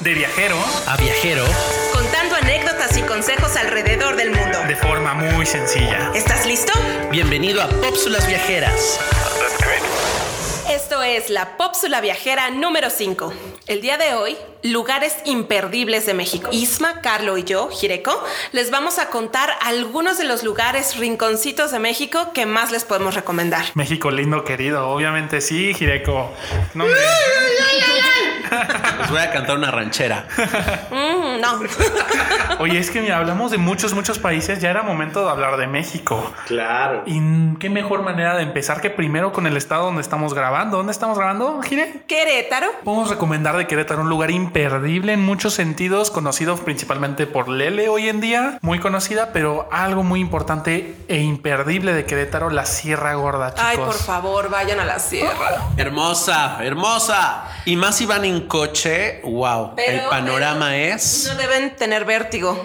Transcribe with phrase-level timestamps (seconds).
[0.00, 1.42] De viajero a viajero,
[1.90, 4.58] contando anécdotas y consejos alrededor del mundo.
[4.68, 6.12] de forma muy sencilla.
[6.14, 6.72] ¿Estás listo?
[7.10, 9.00] bienvenido a Pópsulas Viajeras.
[10.68, 13.32] Esto es la Pópsula Viajera número 5.
[13.66, 16.50] El día de hoy, lugares imperdibles de México.
[16.52, 21.78] Isma, Carlo y yo, Jireko, les vamos a contar algunos de los lugares rinconcitos de
[21.78, 23.64] México que más les podemos recomendar.
[23.74, 24.88] México lindo, querido.
[24.88, 26.30] Obviamente sí, Jireko.
[26.74, 27.00] No, hombre.
[29.00, 30.26] Les voy a cantar una ranchera.
[30.90, 31.60] Mm, no.
[32.58, 34.60] Oye, es que mira, hablamos de muchos, muchos países.
[34.60, 36.32] Ya era momento de hablar de México.
[36.46, 37.02] Claro.
[37.06, 37.20] Y
[37.58, 40.78] qué mejor manera de empezar que primero con el estado donde estamos grabando.
[40.78, 42.02] ¿Dónde estamos grabando, Jire?
[42.06, 42.68] Querétaro.
[42.84, 48.08] Podemos recomendar de Querétaro un lugar imperdible en muchos sentidos, conocido principalmente por Lele hoy
[48.08, 53.54] en día, muy conocida, pero algo muy importante e imperdible de Querétaro, la Sierra Gorda,
[53.54, 53.66] chicos.
[53.68, 55.68] Ay, por favor, vayan a la sierra.
[55.76, 57.44] Hermosa, hermosa.
[57.64, 59.72] Y más si van en coche, wow.
[59.76, 61.26] Pero- el panorama es.
[61.28, 62.62] No deben tener vértigo,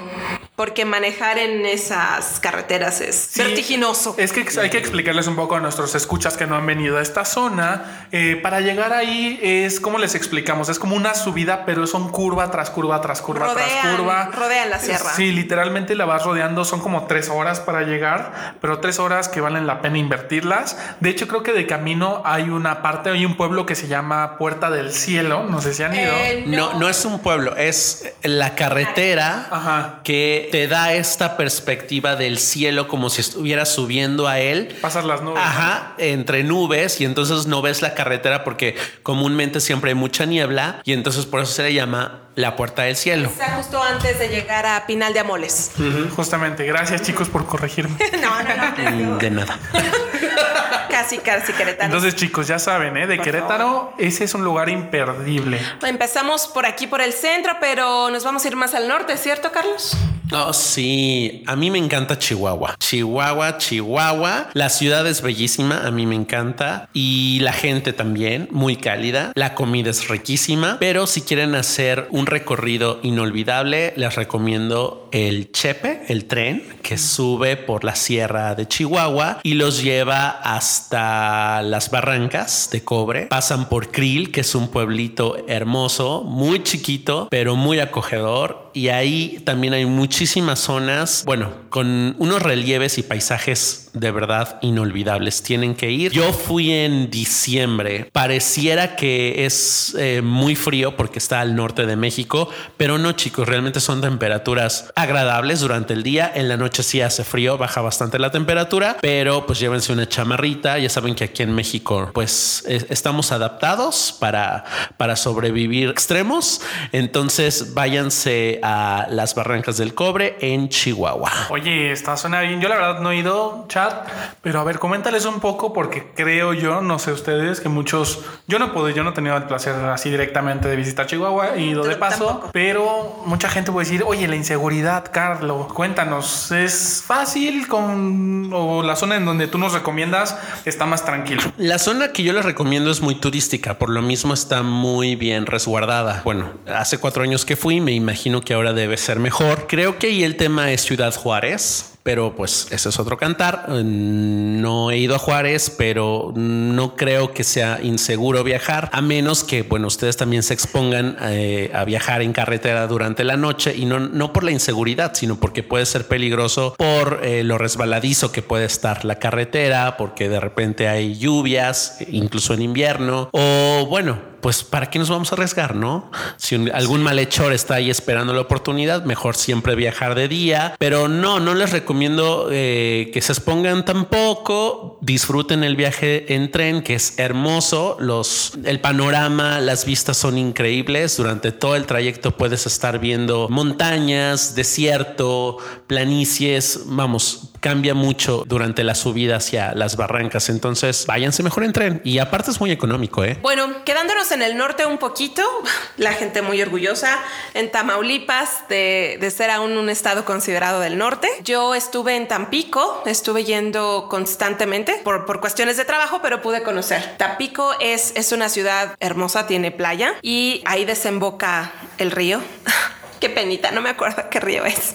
[0.56, 4.16] porque manejar en esas carreteras es Sí, vertiginoso.
[4.18, 7.02] Es que hay que explicarles un poco a nuestros escuchas que no han venido a
[7.02, 8.08] esta zona.
[8.14, 12.50] Eh, para llegar ahí es como les explicamos, es como una subida, pero son curva
[12.52, 14.30] tras curva tras curva tras curva.
[14.34, 15.12] rodean la sierra.
[15.14, 19.42] Sí, literalmente la vas rodeando, son como tres horas para llegar, pero tres horas que
[19.42, 20.78] valen la pena invertirlas.
[21.02, 24.38] De hecho, creo que de camino hay una parte, hay un pueblo que se llama
[24.38, 26.14] Puerta del Cielo, no sé si han ido.
[26.14, 30.00] Eh, No, no es un pueblo, es la carretera Ajá.
[30.04, 34.76] que te da esta perspectiva del cielo como si estuvieras subiendo a él.
[34.82, 35.42] Pasas las nubes.
[35.44, 40.82] Ajá, entre nubes y entonces no ves la carretera porque comúnmente siempre hay mucha niebla
[40.84, 43.30] y entonces por eso se le llama la puerta del cielo.
[43.30, 45.72] Está justo antes de llegar a Pinal de Amoles.
[46.16, 47.96] Justamente, gracias chicos por corregirme.
[48.22, 49.16] No, no, no.
[49.16, 49.60] Mm, De nada.
[50.90, 51.94] Casi, casi queretanos.
[51.94, 53.06] Entonces, chicos, ya saben, ¿eh?
[53.06, 55.60] de Querétaro, ese es un lugar imperdible.
[55.86, 59.52] Empezamos por aquí, por el centro, pero nos vamos a ir más al norte, ¿cierto,
[59.52, 59.98] Carlos?
[60.32, 61.44] Oh, sí.
[61.46, 62.76] A mí me encanta Chihuahua.
[62.80, 64.50] Chihuahua, Chihuahua.
[64.54, 65.86] La ciudad es bellísima.
[65.86, 66.90] A mí me encanta.
[66.94, 69.32] Y la gente también, muy cálida.
[69.36, 70.78] La comida es riquísima.
[70.80, 77.56] Pero si quieren hacer un recorrido inolvidable, les recomiendo el Chepe, el tren que sube
[77.56, 83.28] por la sierra de Chihuahua y los lleva hasta las barrancas de cobre.
[83.28, 88.65] Pasan por Krill, que es un pueblito hermoso, muy chiquito, pero muy acogedor.
[88.76, 95.42] Y ahí también hay muchísimas zonas, bueno, con unos relieves y paisajes de verdad inolvidables.
[95.42, 96.12] Tienen que ir.
[96.12, 98.10] Yo fui en diciembre.
[98.12, 103.48] Pareciera que es eh, muy frío porque está al norte de México, pero no, chicos,
[103.48, 106.32] realmente son temperaturas agradables durante el día.
[106.36, 110.78] En la noche sí hace frío, baja bastante la temperatura, pero pues llévense una chamarrita.
[110.78, 114.66] Ya saben que aquí en México, pues es- estamos adaptados para,
[114.98, 116.62] para sobrevivir extremos.
[116.92, 121.32] Entonces váyanse a las barrancas del cobre en Chihuahua.
[121.50, 122.60] Oye, esta suena bien.
[122.62, 124.08] Yo la verdad no he ido, chat,
[124.42, 128.60] pero a ver, coméntales un poco porque creo yo, no sé ustedes, que muchos, yo
[128.60, 131.96] no puedo, yo no he tenido el placer así directamente de visitar Chihuahua, Yo de
[131.96, 132.50] paso, tampoco.
[132.54, 138.96] pero mucha gente puede decir, oye, la inseguridad, Carlos, cuéntanos, ¿es fácil con o la
[138.96, 141.42] zona en donde tú nos recomiendas está más tranquilo?
[141.58, 145.46] La zona que yo les recomiendo es muy turística, por lo mismo está muy bien
[145.46, 146.22] resguardada.
[146.24, 149.68] Bueno, hace cuatro años que fui, me imagino que ahora debe ser mejor.
[149.68, 151.95] Creo que ahí el tema es Ciudad Juárez.
[152.06, 153.66] Pero pues ese es otro cantar.
[153.68, 159.44] Eh, No he ido a Juárez, pero no creo que sea inseguro viajar, a menos
[159.44, 163.86] que, bueno, ustedes también se expongan eh, a viajar en carretera durante la noche y
[163.86, 168.44] no, no por la inseguridad, sino porque puede ser peligroso por eh, lo resbaladizo que
[168.44, 174.64] puede estar la carretera, porque de repente hay lluvias, incluso en invierno, o bueno, pues
[174.64, 176.12] para qué nos vamos a arriesgar, ¿no?
[176.38, 180.76] Si un- algún malhechor está ahí esperando la oportunidad, mejor siempre viajar de día.
[180.78, 185.00] Pero no, no les recomiendo eh, que se expongan tampoco.
[185.02, 187.98] Disfruten el viaje en tren, que es hermoso.
[188.00, 191.18] Los, el panorama, las vistas son increíbles.
[191.18, 196.82] Durante todo el trayecto puedes estar viendo montañas, desierto, planicies.
[196.86, 200.50] Vamos, cambia mucho durante la subida hacia las barrancas.
[200.50, 202.00] Entonces, váyanse mejor en tren.
[202.04, 203.40] Y aparte es muy económico, ¿eh?
[203.42, 205.42] Bueno, quedándonos en el norte un poquito,
[205.98, 207.18] la gente muy orgullosa
[207.56, 211.28] en Tamaulipas de, de ser aún un estado considerado del norte.
[211.44, 217.16] Yo estuve en Tampico, estuve yendo constantemente por, por cuestiones de trabajo, pero pude conocer.
[217.18, 222.42] Tampico es, es una ciudad hermosa, tiene playa y ahí desemboca el río.
[223.26, 224.94] Qué penita, no me acuerdo qué río es.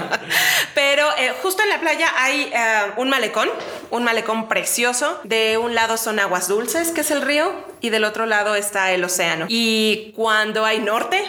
[0.74, 3.50] Pero eh, justo en la playa hay eh, un malecón,
[3.90, 5.20] un malecón precioso.
[5.24, 7.52] De un lado son aguas dulces, que es el río,
[7.82, 9.44] y del otro lado está el océano.
[9.50, 11.22] Y cuando hay norte,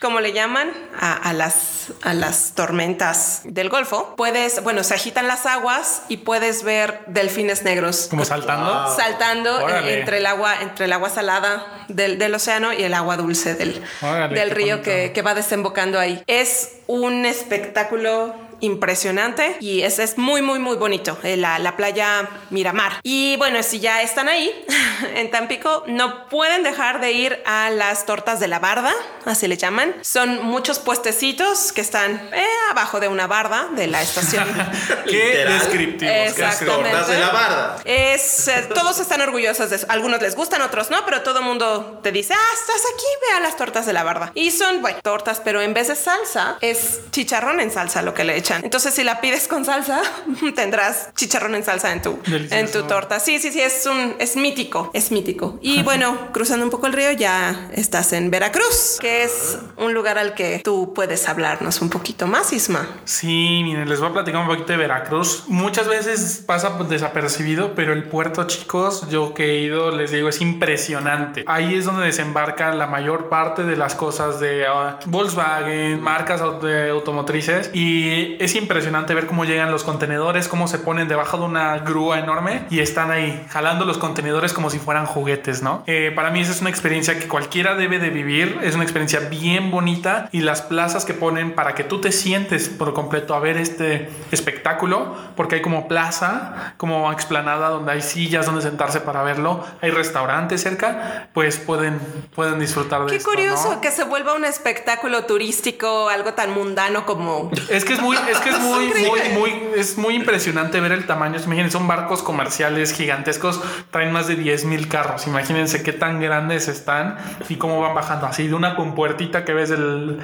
[0.00, 5.28] como le llaman a, a las, a las tormentas del Golfo, puedes, bueno, se agitan
[5.28, 8.06] las aguas y puedes ver delfines negros.
[8.08, 8.96] Como saltando.
[8.96, 10.00] Saltando eh, Órale.
[10.00, 13.82] entre el agua, entre el agua salada del, del océano y el agua dulce del,
[14.00, 16.22] Órale, del río que, que va desembocando ahí.
[16.26, 21.18] Es un espectáculo impresionante y es, es muy, muy, muy bonito.
[21.22, 23.00] eh, La, la playa Miramar.
[23.02, 24.50] Y bueno, si ya están ahí
[25.14, 28.92] en Tampico, no pueden dejar de ir a las tortas de la barda,
[29.24, 29.94] así le llaman.
[30.02, 34.46] Son muchos puestecitos que están eh, abajo de una barda de la estación.
[35.08, 36.12] Qué descriptivos.
[36.12, 36.90] qué Exactamente.
[36.90, 37.76] Tortas de la barda.
[37.84, 39.86] Es, eh, todos están orgullosos de eso.
[39.88, 43.36] Algunos les gustan, otros no, pero todo el mundo te dice, ah, estás aquí, ve
[43.36, 44.32] a las tortas de la barda.
[44.34, 48.24] Y son, bueno, tortas, pero en vez de salsa, es chicharrón en salsa lo que
[48.24, 48.49] le echan.
[48.62, 50.02] Entonces, si la pides con salsa,
[50.54, 52.54] tendrás chicharrón en salsa en tu, Delicioso.
[52.54, 53.20] en tu torta.
[53.20, 55.58] Sí, sí, sí, es un, es mítico, es mítico.
[55.60, 60.18] Y bueno, cruzando un poco el río, ya estás en Veracruz, que es un lugar
[60.18, 62.88] al que tú puedes hablarnos un poquito más, Isma.
[63.04, 65.44] Sí, miren, les voy a platicar un poquito de Veracruz.
[65.48, 70.28] Muchas veces pasa pues, desapercibido, pero el puerto, chicos, yo que he ido, les digo,
[70.28, 71.44] es impresionante.
[71.46, 76.90] Ahí es donde desembarca la mayor parte de las cosas de ah, Volkswagen, marcas de
[76.90, 77.70] automotrices.
[77.72, 82.18] Y es impresionante ver cómo llegan los contenedores, cómo se ponen debajo de una grúa
[82.18, 85.84] enorme y están ahí jalando los contenedores como si fueran juguetes, ¿no?
[85.86, 88.58] Eh, para mí esa es una experiencia que cualquiera debe de vivir.
[88.62, 92.70] Es una experiencia bien bonita y las plazas que ponen para que tú te sientes
[92.70, 98.46] por completo a ver este espectáculo, porque hay como plaza, como explanada donde hay sillas
[98.46, 102.00] donde sentarse para verlo, hay restaurantes cerca, pues pueden,
[102.34, 103.80] pueden disfrutar de Qué esto, curioso ¿no?
[103.82, 107.50] que se vuelva un espectáculo turístico, algo tan mundano como...
[107.68, 111.06] Es que es muy, es que es muy, muy, muy, es muy impresionante ver el
[111.06, 111.38] tamaño.
[111.38, 113.60] Imagínense, son barcos comerciales gigantescos,
[113.90, 115.26] traen más de 10 mil carros.
[115.26, 117.16] Imagínense qué tan grandes están
[117.48, 118.26] y cómo van bajando.
[118.26, 120.20] Así de una compuertita que ves el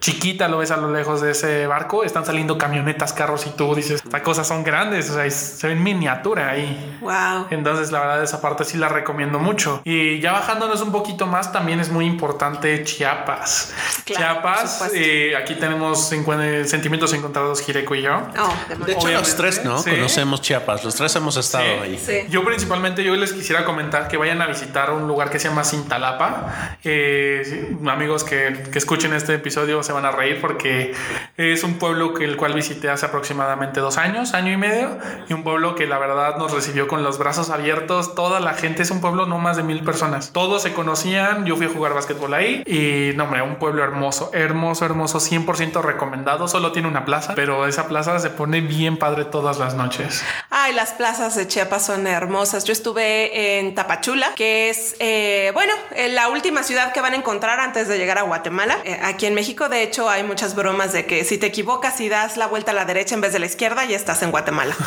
[0.00, 3.74] chiquita, lo ves a lo lejos de ese barco, están saliendo camionetas, carros y tú
[3.74, 6.98] dices, estas cosas son grandes, o sea, se ven miniatura ahí.
[7.00, 7.46] Wow.
[7.50, 9.82] Entonces, la verdad, esa parte sí la recomiendo mucho.
[9.84, 13.72] Y ya bajándonos un poquito más, también es muy importante Chiapas.
[14.04, 17.33] Claro, Chiapas, eh, aquí tenemos sentimientos encontrados,
[17.64, 18.14] Jireco y yo.
[18.16, 18.54] Oh,
[18.84, 19.78] De hecho, Obviamente, los tres, ¿no?
[19.78, 19.90] sí.
[19.90, 20.84] Conocemos Chiapas.
[20.84, 21.70] Los tres hemos estado Sí.
[21.82, 21.98] ahí.
[21.98, 22.26] Sí.
[22.30, 25.64] Yo principalmente yo les quisiera comentar que vayan a visitar un lugar que se llama
[25.64, 26.76] Cintalapa.
[26.84, 30.94] Eh, amigos que, que escuchen este episodio se van a reír porque
[31.36, 34.98] es un pueblo que el cual visité hace aproximadamente dos años, año y medio,
[35.28, 38.14] y un pueblo que la verdad nos recibió con los brazos abiertos.
[38.14, 40.32] Toda la gente es un pueblo no más de mil personas.
[40.32, 41.44] Todos se conocían.
[41.46, 45.82] Yo fui a jugar básquetbol ahí y no hombre, un pueblo hermoso, hermoso, hermoso, 100%
[45.82, 46.48] recomendado.
[46.48, 50.22] Solo tiene una plaza, pero esa plaza se pone bien padre todas las noches.
[50.50, 52.64] Ay, las plazas de Chiapas son hermosas.
[52.64, 57.16] Yo estuve en Tapachula, que es, eh, bueno, eh, la última ciudad que van a
[57.16, 58.78] encontrar antes de llegar a Guatemala.
[58.84, 62.08] Eh, aquí en México, de hecho, hay muchas bromas de que si te equivocas y
[62.08, 64.74] das la vuelta a la derecha en vez de la izquierda, ya estás en Guatemala.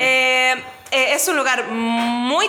[0.92, 2.46] Eh, es un lugar muy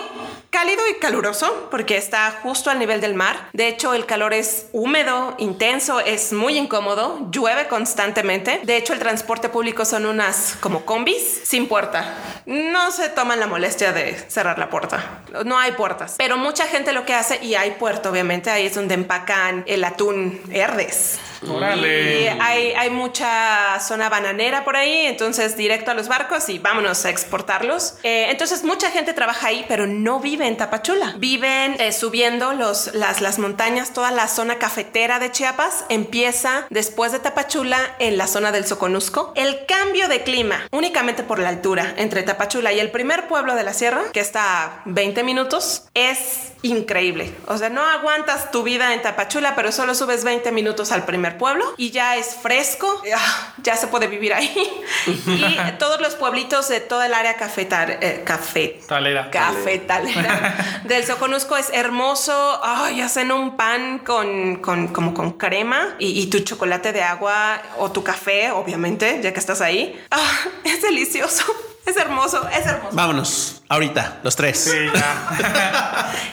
[0.52, 3.48] cálido y caluroso porque está justo al nivel del mar.
[3.54, 8.60] De hecho, el calor es húmedo, intenso, es muy incómodo, llueve constantemente.
[8.62, 12.14] De hecho, el transporte público son unas como combis sin puerta.
[12.44, 15.22] No se toman la molestia de cerrar la puerta.
[15.44, 16.16] No hay puertas.
[16.18, 19.82] Pero mucha gente lo que hace, y hay puerto obviamente, ahí es donde empacan el
[19.82, 21.18] atún herdes.
[21.42, 27.10] Y hay mucha zona bananera por ahí, entonces directo a los barcos y vámonos a
[27.10, 27.94] exportarlos.
[28.02, 31.14] Eh, entonces mucha gente trabaja ahí, pero no vive en Tapachula.
[31.18, 37.12] Viven eh, subiendo los, las, las montañas, toda la zona cafetera de Chiapas empieza después
[37.12, 39.32] de Tapachula en la zona del Soconusco.
[39.36, 43.62] El cambio de clima, únicamente por la altura entre Tapachula y el primer pueblo de
[43.62, 47.34] la sierra, que está a 20 minutos, es increíble.
[47.46, 51.38] O sea, no aguantas tu vida en Tapachula, pero solo subes 20 minutos al primer
[51.38, 54.52] pueblo y ya es fresco, ah, ya se puede vivir ahí.
[55.06, 59.30] y todos los pueblitos de toda el área cafetar, eh, café, Talera.
[59.30, 60.31] cafetalera
[60.84, 62.60] del Soconusco es hermoso.
[62.62, 67.90] Ay, hacen un pan con, con como con crema y, tu chocolate de agua o
[67.90, 70.00] tu café, obviamente, ya que estás ahí.
[70.10, 70.30] Ah,
[70.64, 71.44] es delicioso.
[71.84, 72.94] Es hermoso, es hermoso.
[72.94, 74.58] Vámonos, ahorita, los tres.
[74.70, 76.12] Sí, ya.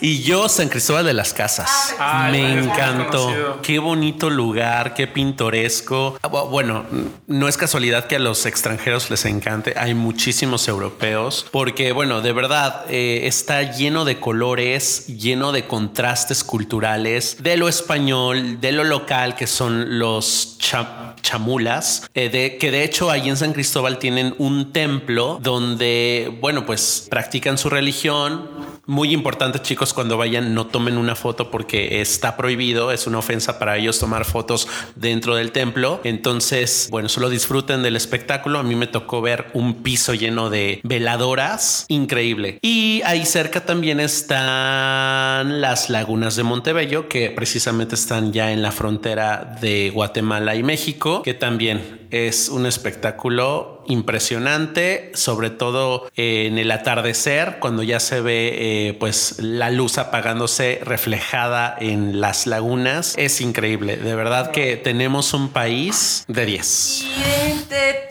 [0.00, 1.94] ¿Y tú yo, San Cristóbal de las Casas.
[2.00, 3.60] Ah, Me es muy encantó.
[3.62, 6.18] Qué bonito lugar, qué pintoresco.
[6.22, 6.84] Ah, bu- Bueno,
[7.28, 9.74] no es casualidad que a los extranjeros les encante.
[9.76, 16.42] Hay muchísimos europeos porque, bueno, de verdad eh, está lleno de colores, lleno de contrastes
[16.42, 22.72] culturales, de lo español, de lo local, que son los cha- chamulas, eh, de, que
[22.72, 28.72] de hecho ahí en San Cristóbal tienen un templo donde, bueno, pues practican su religión.
[28.84, 33.60] Muy importante chicos, cuando vayan no tomen una foto porque está prohibido, es una ofensa
[33.60, 36.00] para ellos tomar fotos dentro del templo.
[36.02, 38.58] Entonces, bueno, solo disfruten del espectáculo.
[38.58, 42.58] A mí me tocó ver un piso lleno de veladoras, increíble.
[42.60, 48.72] Y ahí cerca también están las lagunas de Montebello, que precisamente están ya en la
[48.72, 56.70] frontera de Guatemala y México, que también es un espectáculo impresionante, sobre todo en el
[56.70, 63.14] atardecer, cuando ya se ve eh, pues la luz apagándose reflejada en las lagunas.
[63.16, 67.06] Es increíble, de verdad que tenemos un país de 10.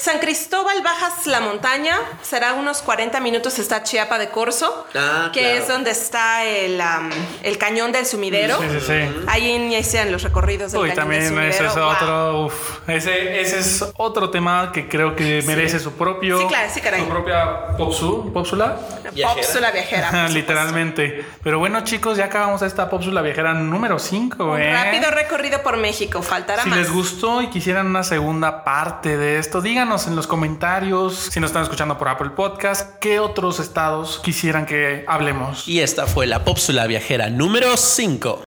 [0.01, 5.41] San Cristóbal bajas la montaña, será unos 40 minutos está Chiapa de Corzo, Ah, que
[5.41, 5.55] claro.
[5.57, 7.11] es donde está el, am,
[7.43, 8.57] el cañón del sumidero.
[8.59, 9.23] Sí, sí, sí.
[9.27, 11.67] Ahí inician los recorridos del Uy, cañón del también ese sumidero.
[11.67, 11.85] es Wow.
[11.91, 16.69] otro, uf, ese, ese es otro tema que creo que merece su propio, Sí, claro,
[16.73, 17.01] sí, caray.
[17.01, 18.77] su propia popsu, popsula,
[19.13, 19.35] Viajera.
[19.41, 20.29] Pópsula viajera.
[20.29, 21.23] literalmente.
[21.43, 24.73] Pero bueno, chicos, ya acabamos esta popsula viajera número 5, Un ¿eh?
[24.73, 26.79] rápido recorrido por México, faltará Si más.
[26.79, 31.63] les gustó y quisieran una segunda parte de esto, en los comentarios, si nos están
[31.63, 35.67] escuchando por Apple Podcast, qué otros estados quisieran que hablemos.
[35.67, 38.39] Y esta fue la pópsula viajera número 5.